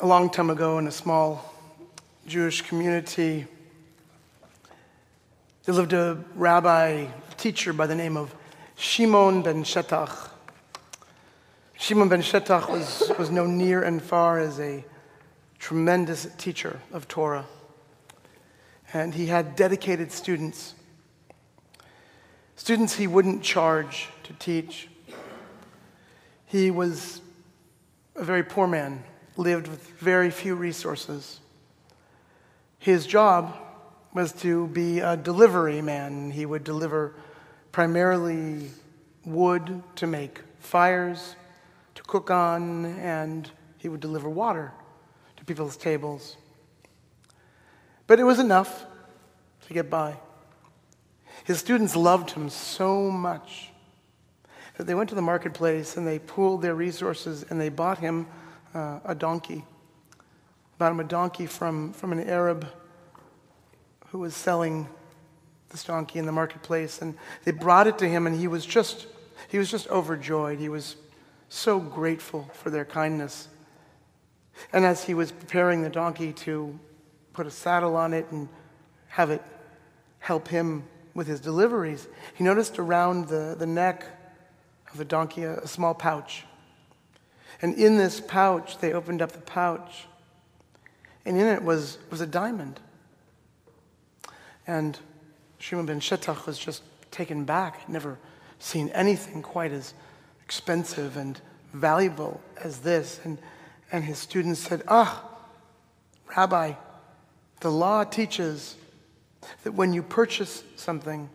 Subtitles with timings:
[0.00, 1.52] A long time ago, in a small
[2.24, 3.48] Jewish community,
[5.64, 7.06] there lived a rabbi,
[7.36, 8.32] teacher by the name of
[8.76, 10.30] Shimon ben Shetach.
[11.76, 14.84] Shimon ben Shetach was, was known near and far as a
[15.58, 17.46] tremendous teacher of Torah.
[18.92, 20.74] And he had dedicated students.
[22.54, 24.86] Students he wouldn't charge to teach.
[26.46, 27.20] He was
[28.14, 29.02] a very poor man,
[29.38, 31.38] lived with very few resources.
[32.78, 33.56] His job
[34.12, 36.32] was to be a delivery man.
[36.32, 37.14] He would deliver
[37.70, 38.70] primarily
[39.24, 41.36] wood to make fires,
[41.94, 43.48] to cook on, and
[43.78, 44.72] he would deliver water
[45.36, 46.36] to people's tables.
[48.08, 48.86] But it was enough
[49.68, 50.16] to get by.
[51.44, 53.70] His students loved him so much
[54.76, 58.26] that they went to the marketplace and they pooled their resources and they bought him
[58.74, 59.64] uh, a donkey.
[60.78, 62.68] Bought him a donkey from, from an Arab
[64.08, 64.88] who was selling
[65.70, 67.02] this donkey in the marketplace.
[67.02, 69.06] And they brought it to him and he was just,
[69.48, 70.58] he was just overjoyed.
[70.58, 70.96] He was
[71.48, 73.48] so grateful for their kindness.
[74.72, 76.78] And as he was preparing the donkey to
[77.32, 78.48] put a saddle on it and
[79.08, 79.42] have it
[80.18, 84.06] help him with his deliveries, he noticed around the, the neck
[84.90, 86.44] of the donkey a, a small pouch.
[87.60, 90.06] And in this pouch, they opened up the pouch,
[91.24, 92.80] and in it was, was a diamond.
[94.66, 94.98] And
[95.58, 98.18] Shimon ben Shetach was just taken back, never
[98.58, 99.94] seen anything quite as
[100.44, 101.40] expensive and
[101.72, 103.20] valuable as this.
[103.24, 103.38] And,
[103.90, 105.24] and his students said, Ah,
[106.36, 106.74] Rabbi,
[107.60, 108.76] the law teaches
[109.64, 111.28] that when you purchase something,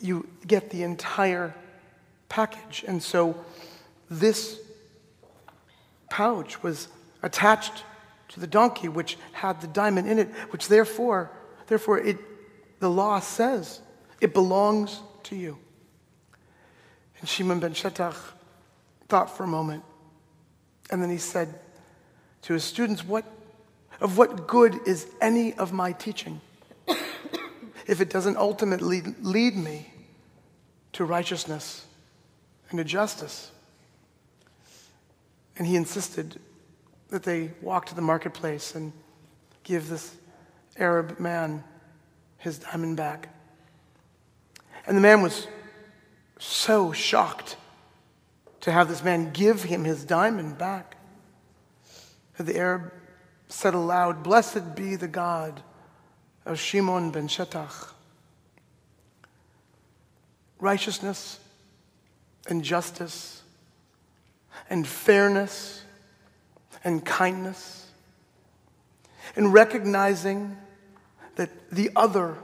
[0.00, 1.54] you get the entire
[2.28, 2.84] package.
[2.86, 3.44] And so
[4.08, 4.58] this
[6.10, 6.88] pouch was
[7.22, 7.84] attached
[8.28, 11.30] to the donkey, which had the diamond in it, which therefore,
[11.68, 12.18] therefore it,
[12.80, 13.80] the law says
[14.20, 15.58] it belongs to you.
[17.20, 18.16] And Shimon ben Shetach
[19.08, 19.82] thought for a moment,
[20.90, 21.58] and then he said
[22.42, 23.24] to his students, What
[24.00, 26.40] of what good is any of my teaching
[27.86, 29.92] if it doesn't ultimately lead me
[30.92, 31.84] to righteousness
[32.70, 33.50] and to justice?
[35.60, 36.40] And he insisted
[37.10, 38.94] that they walk to the marketplace and
[39.62, 40.16] give this
[40.78, 41.62] Arab man
[42.38, 43.28] his diamond back.
[44.86, 45.46] And the man was
[46.38, 47.58] so shocked
[48.62, 50.96] to have this man give him his diamond back
[52.38, 52.90] that the Arab
[53.48, 55.62] said aloud, Blessed be the God
[56.46, 57.90] of Shimon ben Shetach.
[60.58, 61.38] Righteousness
[62.48, 63.39] and justice
[64.68, 65.84] and fairness
[66.84, 67.90] and kindness
[69.36, 70.56] and recognizing
[71.36, 72.36] that the other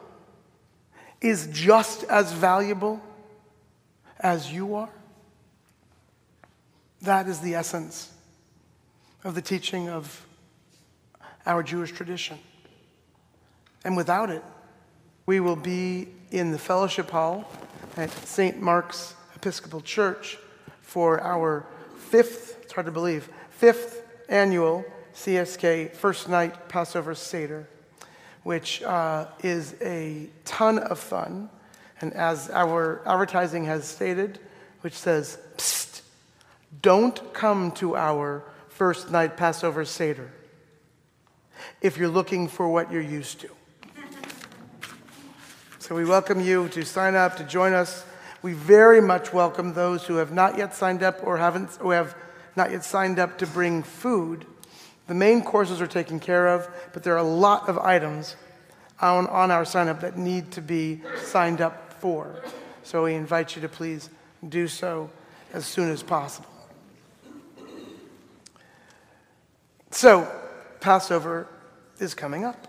[1.21, 3.01] is just as valuable
[4.21, 4.91] as you are.
[7.03, 8.13] That is the essence
[9.25, 10.27] of the teaching of
[11.45, 12.39] our Jewish tradition.
[13.85, 14.43] And without it,
[15.27, 17.51] we will be in the fellowship hall
[17.97, 18.61] at St.
[18.61, 20.39] Mark's Episcopal Church
[20.83, 21.67] for our
[22.07, 24.85] fifth, it's hard to believe, fifth annual
[25.15, 27.69] CSK First Night Passover Seder,
[28.43, 31.51] which uh, is a ton of fun.
[32.01, 34.39] And as our advertising has stated,
[34.83, 36.03] which says, Psst,
[36.83, 40.31] don't come to our First Night Passover Seder
[41.81, 43.49] if you're looking for what you're used to.
[45.79, 48.05] So we welcome you to sign up, to join us.
[48.47, 52.15] We very much welcome those who have not yet signed up or haven't, who have
[52.55, 54.47] not yet signed up to bring food.
[55.09, 58.37] The main courses are taken care of, but there are a lot of items
[59.01, 62.41] on, on our sign up that need to be signed up for.
[62.85, 64.11] So we invite you to please
[64.49, 65.11] do so
[65.53, 66.49] as soon as possible.
[69.91, 70.31] So,
[70.79, 71.49] Passover
[71.99, 72.69] is coming up.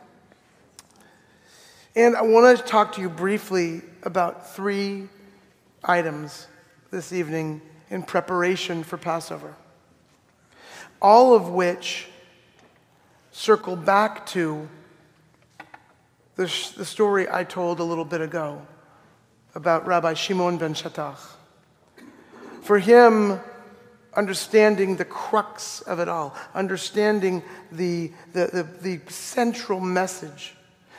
[1.95, 5.09] And I want to talk to you briefly about three
[5.83, 6.47] items
[6.91, 9.55] this evening in preparation for Passover,
[11.01, 12.07] all of which
[13.31, 14.67] circle back to
[16.35, 16.43] the,
[16.77, 18.61] the story I told a little bit ago
[19.55, 21.19] about Rabbi Shimon ben Shetach.
[22.61, 23.39] For him,
[24.13, 30.55] understanding the crux of it all, understanding the, the, the, the, central message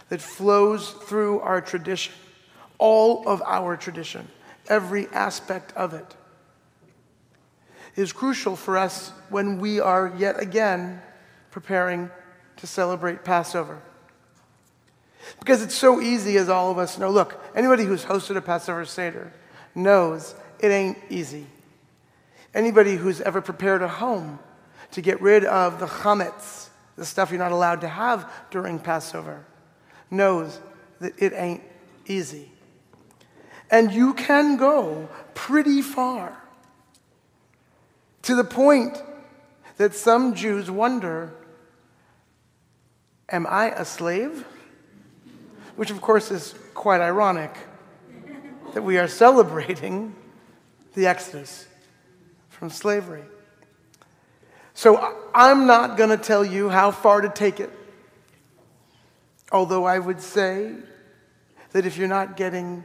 [0.08, 2.14] that flows through our tradition,
[2.78, 4.26] all of our tradition,
[4.68, 6.14] every aspect of it.
[7.96, 11.02] is crucial for us when we are yet again
[11.50, 12.10] preparing
[12.56, 13.82] to celebrate Passover.
[15.40, 17.10] Because it's so easy, as all of us know.
[17.10, 19.32] Look, anybody who's hosted a Passover Seder
[19.74, 21.46] knows it ain't easy.
[22.54, 24.38] Anybody who's ever prepared a home
[24.92, 29.44] to get rid of the chametz, the stuff you're not allowed to have during Passover,
[30.10, 30.60] knows
[31.00, 31.62] that it ain't
[32.06, 32.50] easy.
[33.70, 36.36] And you can go pretty far
[38.22, 39.02] to the point
[39.76, 41.32] that some Jews wonder
[43.30, 44.46] Am I a slave?
[45.76, 47.54] Which, of course, is quite ironic
[48.72, 50.14] that we are celebrating
[50.94, 51.66] the Exodus
[52.48, 53.22] from slavery.
[54.72, 57.70] So I'm not going to tell you how far to take it.
[59.52, 60.72] Although I would say
[61.72, 62.84] that if you're not getting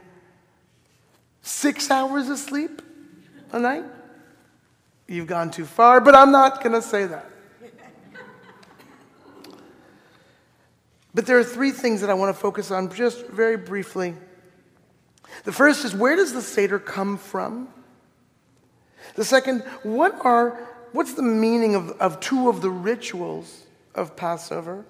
[1.44, 2.82] six hours of sleep
[3.52, 3.84] a night,
[5.06, 6.00] you've gone too far.
[6.00, 7.30] But I'm not going to say that.
[11.14, 14.16] But there are three things that I want to focus on just very briefly.
[15.44, 17.68] The first is where does the Seder come from?
[19.14, 20.58] The second, what are,
[20.90, 23.64] what's the meaning of, of two of the rituals
[23.94, 24.84] of Passover?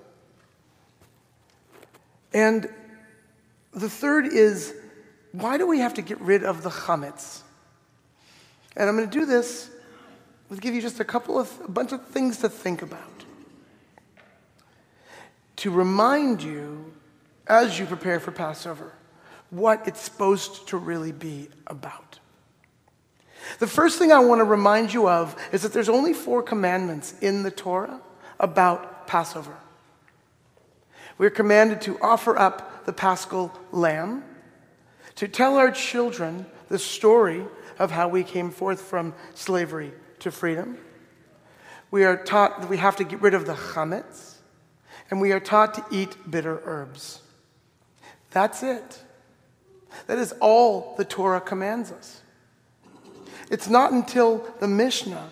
[2.33, 2.71] And
[3.75, 4.75] the third is,
[5.35, 7.41] why do we have to get rid of the chametz?
[8.77, 9.69] And I'm going to do this,
[10.49, 13.25] I'll give you just a couple of, a bunch of things to think about.
[15.57, 16.93] To remind you,
[17.49, 18.93] as you prepare for Passover,
[19.51, 22.21] what it's supposed to really be about.
[23.59, 27.15] The first thing I want to remind you of is that there's only four commandments
[27.21, 28.01] in the Torah
[28.39, 29.57] about Passover.
[31.19, 34.23] We're commanded to offer up the paschal lamb,
[35.17, 37.45] to tell our children the story
[37.79, 40.79] of how we came forth from slavery to freedom.
[41.91, 44.37] We are taught that we have to get rid of the chametz,
[45.11, 47.21] and we are taught to eat bitter herbs.
[48.31, 49.03] That's it.
[50.07, 52.21] That is all the Torah commands us.
[53.51, 55.31] It's not until the Mishnah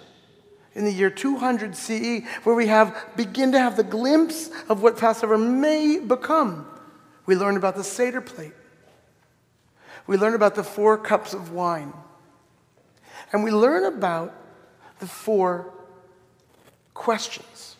[0.74, 4.96] in the year 200 CE where we have begin to have the glimpse of what
[4.96, 6.66] Passover may become.
[7.26, 8.52] We learn about the Seder plate.
[10.06, 11.92] We learn about the four cups of wine.
[13.32, 14.34] And we learn about
[14.98, 15.72] the four
[16.94, 17.76] questions.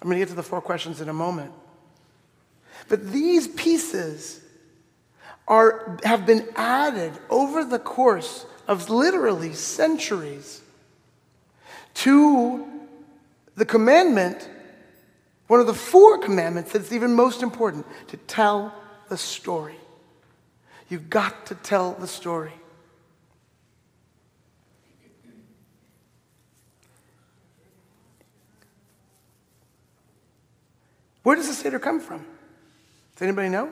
[0.00, 1.52] I'm going to get to the four questions in a moment.
[2.88, 4.40] But these pieces
[5.46, 10.60] are, have been added over the course of literally centuries
[11.94, 12.66] to
[13.56, 14.48] the commandment,
[15.48, 18.74] one of the four commandments that's even most important to tell
[19.08, 19.76] the story.
[20.90, 22.52] You've got to tell the story.
[31.22, 32.26] Where does the Seder come from?
[33.14, 33.70] Does anybody know?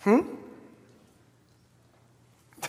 [0.00, 0.20] Hmm?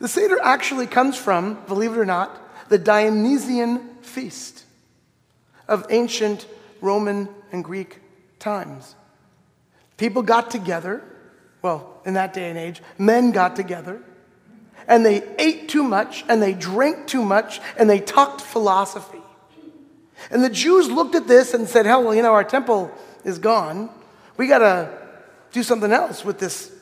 [0.00, 4.64] The Seder actually comes from, believe it or not, the Dionysian feast
[5.68, 6.46] of ancient
[6.80, 8.00] Roman and Greek
[8.38, 8.96] times.
[9.96, 11.02] People got together,
[11.62, 14.02] well, in that day and age, men got together,
[14.88, 19.22] and they ate too much, and they drank too much, and they talked philosophy.
[20.30, 22.90] And the Jews looked at this and said, hell, well, you know, our temple
[23.24, 23.90] is gone.
[24.36, 24.90] We got to
[25.52, 26.72] do something else with this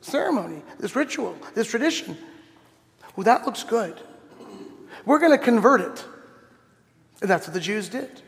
[0.00, 2.16] ceremony, this ritual, this tradition.
[3.16, 4.00] Well, that looks good.
[5.04, 6.04] We're going to convert it.
[7.20, 8.22] And that's what the Jews did.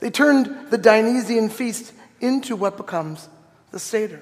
[0.00, 3.28] They turned the Dionysian feast into what becomes
[3.70, 4.20] the Seder.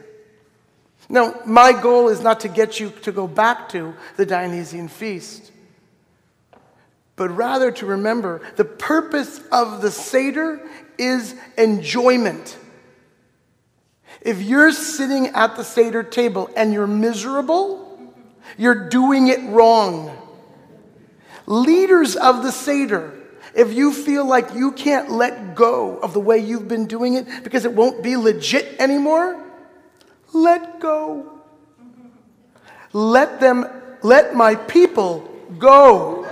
[1.08, 5.52] Now, my goal is not to get you to go back to the Dionysian feast,
[7.16, 10.60] but rather to remember the purpose of the Seder
[10.98, 12.58] is enjoyment.
[14.20, 17.84] If you're sitting at the Seder table and you're miserable,
[18.56, 20.16] you're doing it wrong.
[21.46, 23.12] Leaders of the Seder,
[23.54, 27.26] if you feel like you can't let go of the way you've been doing it
[27.44, 29.42] because it won't be legit anymore,
[30.32, 31.40] let go.
[32.92, 33.66] Let them,
[34.02, 35.28] let my people
[35.58, 36.26] go.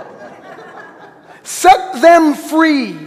[1.43, 2.97] Set them free.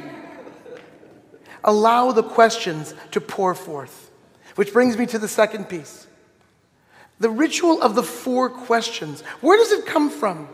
[1.63, 4.11] Allow the questions to pour forth.
[4.55, 6.07] Which brings me to the second piece.
[7.19, 9.21] The ritual of the four questions.
[9.43, 10.49] Where does it come from?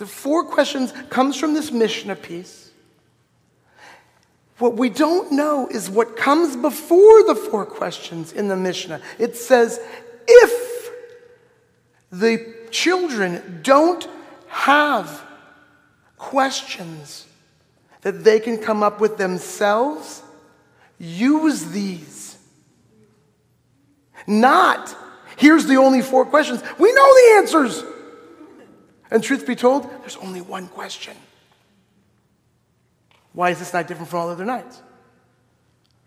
[0.00, 2.70] The four questions comes from this Mishnah piece.
[4.56, 9.02] What we don't know is what comes before the four questions in the Mishnah.
[9.18, 9.78] It says,
[10.26, 10.90] if
[12.10, 14.08] the children don't
[14.46, 15.22] have
[16.16, 17.26] questions
[18.00, 20.22] that they can come up with themselves,
[20.98, 22.38] use these.
[24.26, 24.96] Not,
[25.36, 26.62] here's the only four questions.
[26.78, 27.84] We know the answers.
[29.10, 31.16] And truth be told, there's only one question.
[33.32, 34.80] Why is this night different from all other nights?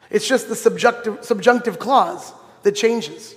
[0.09, 2.33] It's just the subjunctive, subjunctive clause
[2.63, 3.35] that changes.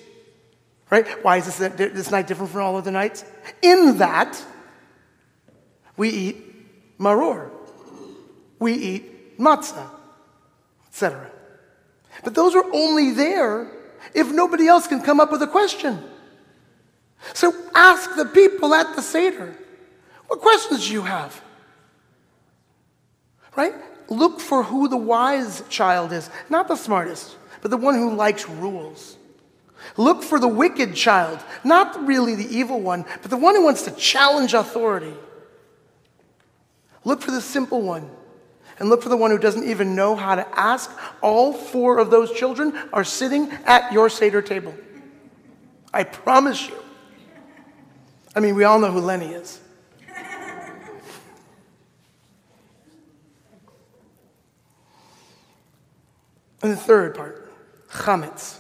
[0.90, 1.06] Right?
[1.25, 3.25] Why is this, this night different from all other nights?
[3.62, 4.40] In that,
[5.96, 7.50] we eat maror,
[8.58, 9.88] we eat matzah,
[10.88, 11.30] etc.
[12.23, 13.70] But those are only there
[14.14, 16.02] if nobody else can come up with a question.
[17.35, 19.56] So ask the people at the Seder,
[20.28, 21.42] what questions do you have?
[23.56, 23.75] Right?
[24.08, 28.49] Look for who the wise child is, not the smartest, but the one who likes
[28.49, 29.16] rules.
[29.96, 33.82] Look for the wicked child, not really the evil one, but the one who wants
[33.82, 35.14] to challenge authority.
[37.04, 38.11] Look for the simple one,
[38.78, 40.90] and look for the one who doesn't even know how to ask.
[41.23, 44.75] All four of those children are sitting at your Seder table.
[45.94, 46.76] I promise you.
[48.37, 49.59] I mean, we all know who Lenny is.
[56.62, 57.50] And the third part,
[57.88, 58.59] chametz.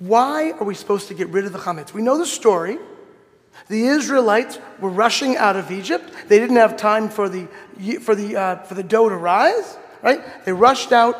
[0.00, 1.92] Why are we supposed to get rid of the chametz?
[1.92, 2.78] We know the story.
[3.68, 6.10] The Israelites were rushing out of Egypt.
[6.26, 7.46] They didn't have time for the,
[8.00, 10.20] for the, uh, for the dough to rise, right?
[10.44, 11.16] They rushed out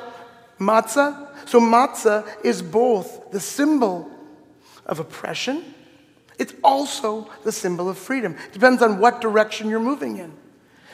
[0.59, 1.49] matzah.
[1.49, 4.11] So matzah is both the symbol
[4.87, 5.75] of oppression.
[6.39, 8.37] It's also the symbol of freedom.
[8.47, 10.33] It depends on what direction you're moving in.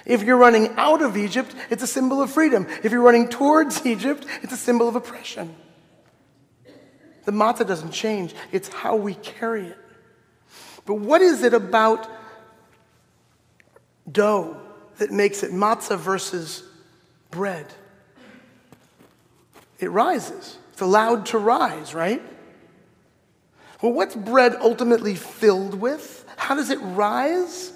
[0.07, 2.67] If you're running out of Egypt, it's a symbol of freedom.
[2.83, 5.55] If you're running towards Egypt, it's a symbol of oppression.
[7.25, 9.79] The matzah doesn't change, it's how we carry it.
[10.85, 12.07] But what is it about
[14.11, 14.61] dough
[14.99, 16.63] that makes it matzah versus
[17.31, 17.67] bread?
[19.79, 20.59] It rises.
[20.73, 22.23] It's allowed to rise, right?
[23.85, 26.25] Well, what's bread ultimately filled with?
[26.39, 27.71] How does it rise?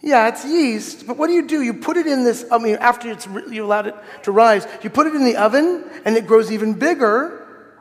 [0.00, 1.62] Yeah, it's yeast, but what do you do?
[1.62, 4.90] You put it in this, I mean, after it's, you allowed it to rise, you
[4.90, 7.74] put it in the oven and it grows even bigger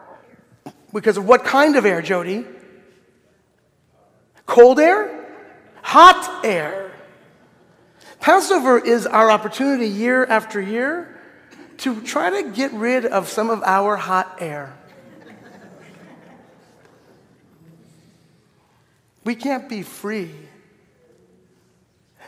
[0.91, 2.46] because of what kind of air, Jody?
[4.48, 5.24] Cold air?
[5.84, 6.91] Hot air.
[8.20, 11.22] Passover is our opportunity year after year
[11.77, 14.75] to try to get rid of some of our hot air.
[19.23, 20.31] We can't be free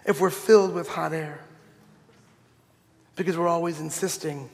[0.06, 1.40] if we're filled with hot air.
[3.16, 4.50] Because we're always insisting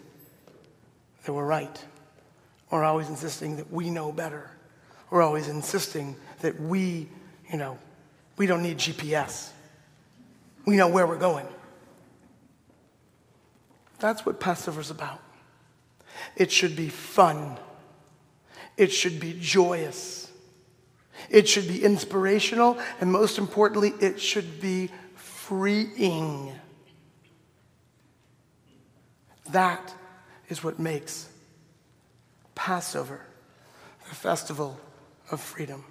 [1.23, 1.85] that we're right.
[2.69, 4.49] We're always insisting that we know better.
[5.09, 7.09] We're always insisting that we,
[7.51, 7.77] you know,
[8.37, 9.49] we don't need GPS.
[10.65, 11.47] We know where we're going.
[13.99, 15.21] That's what Passover's about.
[16.35, 17.57] It should be fun.
[18.77, 20.28] It should be joyous.
[21.29, 22.79] It should be inspirational.
[23.01, 26.53] And most importantly, it should be freeing.
[29.51, 29.93] That
[30.49, 31.29] is what makes
[32.55, 33.21] Passover
[34.07, 34.79] the festival
[35.31, 35.83] of freedom.